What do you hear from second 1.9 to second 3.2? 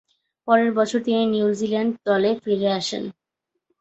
দলে ফিরে আসেন।